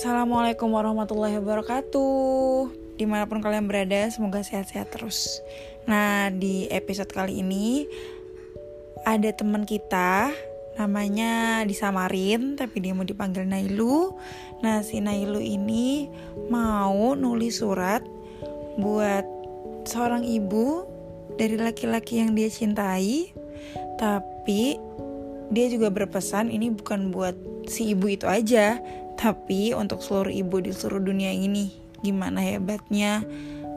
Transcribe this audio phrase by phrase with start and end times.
[0.00, 2.72] Assalamualaikum warahmatullahi wabarakatuh.
[2.96, 5.44] Di mana pun kalian berada, semoga sehat-sehat terus.
[5.84, 7.84] Nah, di episode kali ini
[9.04, 10.32] Ada teman kita
[10.80, 14.16] Namanya disamarin Tapi dia mau dipanggil Nailu.
[14.64, 16.08] Nah, si Nailu ini
[16.48, 18.00] Mau nulis surat
[18.80, 19.28] Buat
[19.84, 20.88] seorang ibu
[21.36, 23.36] Dari laki-laki yang dia cintai.
[24.00, 24.80] Tapi
[25.52, 28.78] dia juga berpesan ini bukan buat si ibu itu aja,
[29.20, 31.76] tapi untuk seluruh ibu di seluruh dunia ini.
[32.00, 33.20] Gimana hebatnya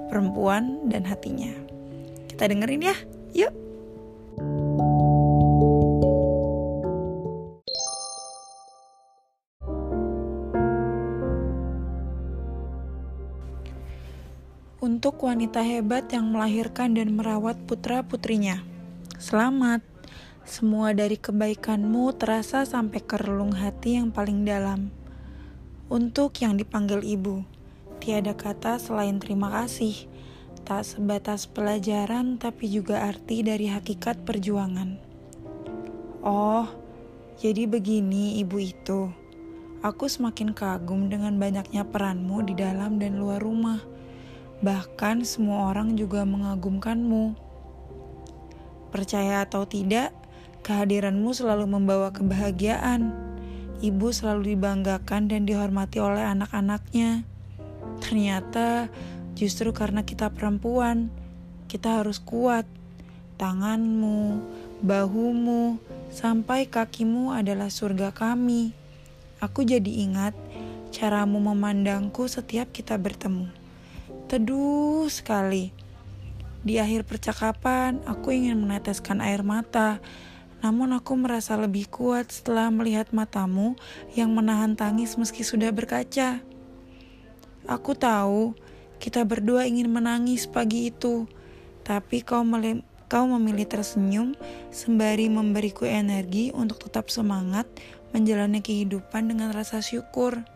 [0.07, 1.51] perempuan dan hatinya.
[2.31, 2.95] Kita dengerin ya,
[3.35, 3.51] yuk.
[14.79, 18.63] Untuk wanita hebat yang melahirkan dan merawat putra-putrinya.
[19.19, 19.83] Selamat.
[20.43, 25.02] Semua dari kebaikanmu terasa sampai ke relung hati yang paling dalam.
[25.91, 27.43] Untuk yang dipanggil ibu,
[27.99, 30.07] tiada kata selain terima kasih.
[30.63, 34.95] Tak sebatas pelajaran, tapi juga arti dari hakikat perjuangan.
[36.23, 36.67] Oh,
[37.39, 39.11] jadi begini ibu itu.
[39.83, 43.83] Aku semakin kagum dengan banyaknya peranmu di dalam dan luar rumah.
[44.63, 47.35] Bahkan semua orang juga mengagumkanmu.
[48.95, 50.15] Percaya atau tidak,
[50.63, 53.11] Kehadiranmu selalu membawa kebahagiaan.
[53.83, 57.27] Ibu selalu dibanggakan dan dihormati oleh anak-anaknya.
[57.99, 58.87] Ternyata
[59.35, 61.11] justru karena kita perempuan,
[61.67, 62.63] kita harus kuat.
[63.35, 64.39] Tanganmu,
[64.79, 68.71] bahumu, sampai kakimu adalah surga kami.
[69.43, 70.31] Aku jadi ingat
[70.95, 73.51] caramu memandangku setiap kita bertemu.
[74.31, 75.75] Teduh sekali.
[76.63, 79.99] Di akhir percakapan, aku ingin meneteskan air mata
[80.63, 83.75] namun aku merasa lebih kuat setelah melihat matamu
[84.15, 86.39] yang menahan tangis meski sudah berkaca.
[87.67, 88.55] Aku tahu
[88.95, 91.27] kita berdua ingin menangis pagi itu,
[91.83, 92.47] tapi kau,
[93.11, 94.39] kau memilih tersenyum
[94.71, 97.67] sembari memberiku energi untuk tetap semangat
[98.15, 100.47] menjalani kehidupan dengan rasa syukur.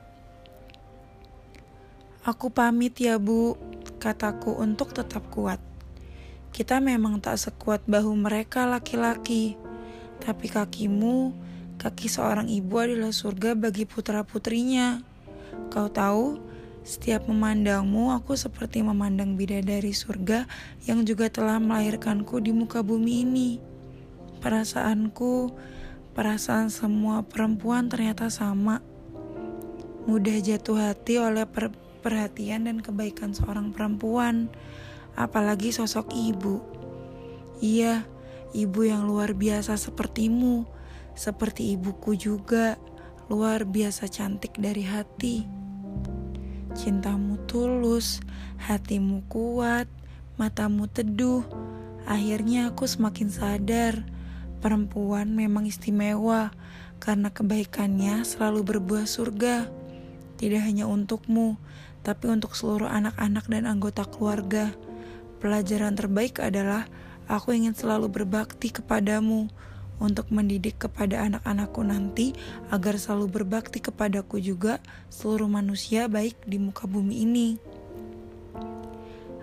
[2.23, 3.59] Aku pamit ya bu,
[3.99, 5.59] kataku untuk tetap kuat.
[6.55, 9.66] Kita memang tak sekuat bahu mereka laki-laki
[10.27, 11.31] tapi kakimu,
[11.79, 14.99] kaki seorang ibu adalah surga bagi putra-putrinya.
[15.71, 16.35] Kau tahu,
[16.83, 20.43] setiap memandangmu, aku seperti memandang bidadari surga
[20.83, 23.49] yang juga telah melahirkanku di muka bumi ini.
[24.43, 25.55] Perasaanku,
[26.11, 28.83] perasaan semua perempuan ternyata sama.
[30.11, 31.71] Mudah jatuh hati oleh per
[32.03, 34.51] perhatian dan kebaikan seorang perempuan,
[35.15, 36.59] apalagi sosok ibu.
[37.63, 38.03] Iya,
[38.55, 40.67] ibu yang luar biasa sepertimu,
[41.17, 42.77] seperti ibuku juga,
[43.27, 45.43] luar biasa cantik dari hati.
[46.77, 48.21] Cintamu tulus,
[48.61, 49.89] hatimu kuat,
[50.37, 51.41] matamu teduh.
[52.07, 54.05] Akhirnya aku semakin sadar,
[54.61, 56.53] perempuan memang istimewa
[57.01, 59.67] karena kebaikannya selalu berbuah surga.
[60.37, 61.57] Tidak hanya untukmu,
[62.05, 64.71] tapi untuk seluruh anak-anak dan anggota keluarga.
[65.41, 66.85] Pelajaran terbaik adalah
[67.27, 69.51] Aku ingin selalu berbakti kepadamu
[69.99, 72.31] untuk mendidik kepada anak-anakku nanti
[72.71, 74.79] agar selalu berbakti kepadaku juga
[75.11, 77.49] seluruh manusia baik di muka bumi ini.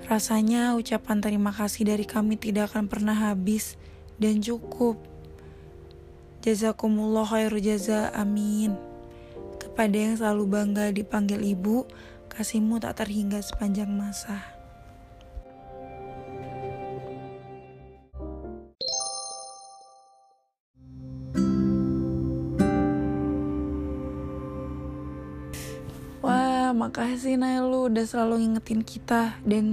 [0.04, 3.76] Rasanya ucapan terima kasih dari kami tidak akan pernah habis
[4.20, 5.00] dan cukup.
[6.44, 8.76] Jazakumullah khairu jaza amin.
[9.56, 11.88] Kepada yang selalu bangga dipanggil ibu,
[12.28, 14.63] kasihmu tak terhingga sepanjang masa.
[26.74, 29.66] Makasih Nailu udah selalu ngingetin kita dan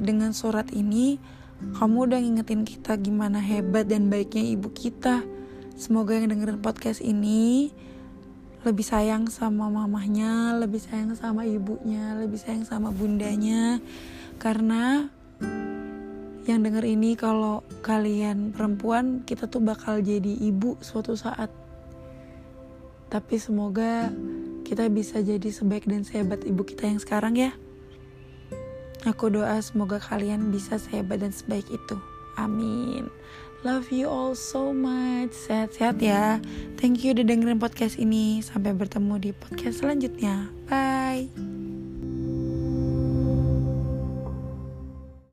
[0.00, 1.20] dengan surat ini
[1.76, 5.20] kamu udah ngingetin kita gimana hebat dan baiknya ibu kita.
[5.76, 7.68] Semoga yang dengerin podcast ini
[8.64, 13.78] lebih sayang sama mamahnya, lebih sayang sama ibunya, lebih sayang sama bundanya.
[14.40, 15.12] Karena
[16.48, 21.52] yang denger ini kalau kalian perempuan kita tuh bakal jadi ibu suatu saat.
[23.12, 24.10] Tapi semoga
[24.66, 27.54] kita bisa jadi sebaik dan sehebat ibu kita yang sekarang ya.
[29.06, 31.96] Aku doa semoga kalian bisa sehebat dan sebaik itu.
[32.34, 33.06] Amin.
[33.62, 35.30] Love you all so much.
[35.32, 36.42] Sehat-sehat ya.
[36.82, 38.42] Thank you udah dengerin podcast ini.
[38.42, 40.50] Sampai bertemu di podcast selanjutnya.
[40.66, 41.55] Bye.